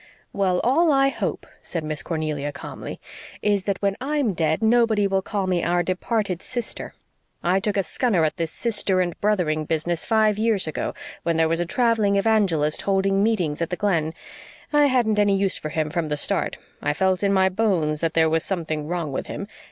"Well, 0.33 0.59
all 0.63 0.91
I 0.91 1.09
hope," 1.09 1.45
said 1.61 1.83
Miss 1.83 2.01
Cornelia 2.01 2.51
calmly, 2.51 2.99
"is 3.43 3.65
that 3.65 3.79
when 3.83 3.95
I'm 4.01 4.33
dead 4.33 4.63
nobody 4.63 5.05
will 5.05 5.21
call 5.21 5.45
me 5.45 5.61
'our 5.63 5.83
departed 5.83 6.41
sister.' 6.41 6.95
I 7.43 7.59
took 7.59 7.77
a 7.77 7.83
scunner 7.83 8.23
at 8.25 8.37
this 8.37 8.49
sister 8.49 8.99
and 8.99 9.13
brothering 9.21 9.65
business 9.65 10.03
five 10.03 10.39
years 10.39 10.65
ago 10.65 10.95
when 11.21 11.37
there 11.37 11.47
was 11.47 11.59
a 11.59 11.67
travelling 11.67 12.15
evangelist 12.15 12.81
holding 12.81 13.21
meetings 13.21 13.61
at 13.61 13.69
the 13.69 13.75
Glen. 13.75 14.15
I 14.73 14.87
hadn't 14.87 15.19
any 15.19 15.35
use 15.37 15.59
for 15.59 15.69
him 15.69 15.91
from 15.91 16.07
the 16.09 16.17
start. 16.17 16.57
I 16.81 16.93
felt 16.93 17.21
in 17.21 17.31
my 17.31 17.49
bones 17.49 18.01
that 18.01 18.15
there 18.15 18.27
was 18.27 18.43
something 18.43 18.87
wrong 18.87 19.11
with 19.11 19.27
him. 19.27 19.47